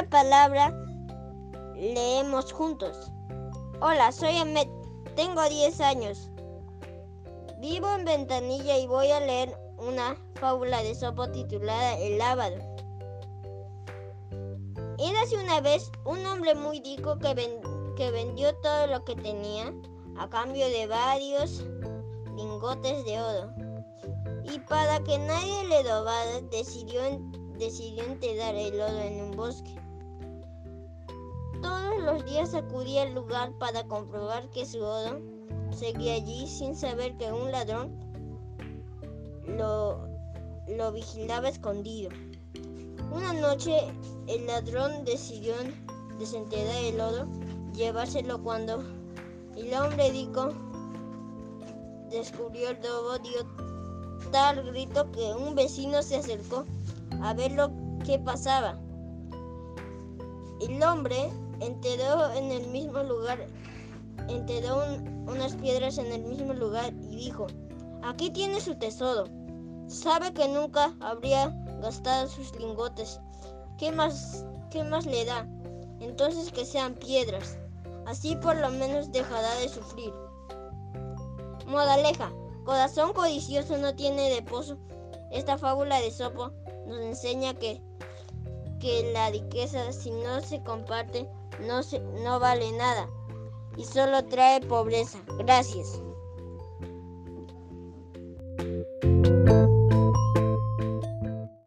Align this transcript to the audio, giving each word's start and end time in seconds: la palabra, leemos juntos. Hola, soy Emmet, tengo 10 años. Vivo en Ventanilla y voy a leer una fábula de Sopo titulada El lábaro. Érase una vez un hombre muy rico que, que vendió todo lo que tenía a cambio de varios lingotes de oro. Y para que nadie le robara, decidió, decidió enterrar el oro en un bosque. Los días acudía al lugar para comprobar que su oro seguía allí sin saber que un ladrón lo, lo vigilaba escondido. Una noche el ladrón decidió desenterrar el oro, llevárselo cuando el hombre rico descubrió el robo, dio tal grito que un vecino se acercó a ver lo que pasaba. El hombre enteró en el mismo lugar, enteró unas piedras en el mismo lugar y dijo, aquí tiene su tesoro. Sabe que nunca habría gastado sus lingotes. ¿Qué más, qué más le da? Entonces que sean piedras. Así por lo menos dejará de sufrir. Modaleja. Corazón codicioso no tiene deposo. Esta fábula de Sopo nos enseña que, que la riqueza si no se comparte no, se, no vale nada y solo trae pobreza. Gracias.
la 0.00 0.08
palabra, 0.08 0.74
leemos 1.74 2.50
juntos. 2.52 3.12
Hola, 3.82 4.10
soy 4.10 4.34
Emmet, 4.34 4.68
tengo 5.14 5.46
10 5.46 5.78
años. 5.82 6.30
Vivo 7.58 7.86
en 7.94 8.06
Ventanilla 8.06 8.78
y 8.78 8.86
voy 8.86 9.10
a 9.10 9.20
leer 9.20 9.54
una 9.76 10.16
fábula 10.36 10.82
de 10.82 10.94
Sopo 10.94 11.30
titulada 11.30 11.98
El 11.98 12.16
lábaro. 12.16 12.56
Érase 14.98 15.36
una 15.36 15.60
vez 15.60 15.92
un 16.06 16.24
hombre 16.24 16.54
muy 16.54 16.80
rico 16.82 17.18
que, 17.18 17.60
que 17.96 18.10
vendió 18.10 18.54
todo 18.62 18.86
lo 18.86 19.04
que 19.04 19.16
tenía 19.16 19.70
a 20.16 20.30
cambio 20.30 20.66
de 20.66 20.86
varios 20.86 21.62
lingotes 22.36 23.04
de 23.04 23.20
oro. 23.20 23.52
Y 24.44 24.60
para 24.60 24.98
que 25.00 25.18
nadie 25.18 25.68
le 25.68 25.82
robara, 25.82 26.40
decidió, 26.50 27.02
decidió 27.58 28.04
enterrar 28.04 28.54
el 28.54 28.80
oro 28.80 28.98
en 28.98 29.24
un 29.24 29.30
bosque. 29.32 29.76
Los 32.04 32.24
días 32.24 32.54
acudía 32.54 33.02
al 33.02 33.14
lugar 33.14 33.52
para 33.58 33.84
comprobar 33.84 34.48
que 34.50 34.64
su 34.64 34.82
oro 34.82 35.20
seguía 35.70 36.14
allí 36.14 36.46
sin 36.46 36.74
saber 36.74 37.16
que 37.18 37.30
un 37.30 37.52
ladrón 37.52 37.90
lo, 39.46 40.08
lo 40.66 40.92
vigilaba 40.92 41.48
escondido. 41.48 42.10
Una 43.12 43.34
noche 43.34 43.92
el 44.28 44.46
ladrón 44.46 45.04
decidió 45.04 45.54
desenterrar 46.18 46.84
el 46.84 47.00
oro, 47.00 47.26
llevárselo 47.74 48.42
cuando 48.42 48.82
el 49.56 49.74
hombre 49.74 50.10
rico 50.10 50.54
descubrió 52.10 52.70
el 52.70 52.76
robo, 52.76 53.18
dio 53.18 53.46
tal 54.32 54.62
grito 54.70 55.10
que 55.12 55.34
un 55.34 55.54
vecino 55.54 56.02
se 56.02 56.16
acercó 56.16 56.64
a 57.22 57.34
ver 57.34 57.52
lo 57.52 57.70
que 58.04 58.18
pasaba. 58.18 58.78
El 60.60 60.82
hombre 60.82 61.30
enteró 61.60 62.32
en 62.32 62.50
el 62.50 62.66
mismo 62.68 63.02
lugar, 63.02 63.46
enteró 64.28 64.82
unas 65.26 65.54
piedras 65.56 65.98
en 65.98 66.12
el 66.12 66.22
mismo 66.22 66.52
lugar 66.54 66.92
y 67.10 67.16
dijo, 67.16 67.46
aquí 68.02 68.30
tiene 68.30 68.60
su 68.60 68.74
tesoro. 68.76 69.24
Sabe 69.86 70.32
que 70.32 70.48
nunca 70.48 70.94
habría 71.00 71.48
gastado 71.80 72.28
sus 72.28 72.54
lingotes. 72.56 73.20
¿Qué 73.78 73.92
más, 73.92 74.44
qué 74.70 74.84
más 74.84 75.06
le 75.06 75.24
da? 75.24 75.46
Entonces 76.00 76.52
que 76.52 76.64
sean 76.64 76.94
piedras. 76.94 77.58
Así 78.06 78.36
por 78.36 78.56
lo 78.56 78.70
menos 78.70 79.12
dejará 79.12 79.54
de 79.56 79.68
sufrir. 79.68 80.12
Modaleja. 81.66 82.32
Corazón 82.64 83.12
codicioso 83.12 83.78
no 83.78 83.94
tiene 83.94 84.30
deposo. 84.30 84.78
Esta 85.30 85.58
fábula 85.58 86.00
de 86.00 86.10
Sopo 86.10 86.52
nos 86.86 87.00
enseña 87.00 87.54
que, 87.54 87.82
que 88.78 89.12
la 89.12 89.30
riqueza 89.30 89.92
si 89.92 90.10
no 90.10 90.40
se 90.40 90.62
comparte 90.62 91.28
no, 91.66 91.82
se, 91.82 92.00
no 92.00 92.40
vale 92.40 92.72
nada 92.72 93.08
y 93.76 93.84
solo 93.84 94.24
trae 94.26 94.60
pobreza. 94.60 95.18
Gracias. 95.38 96.02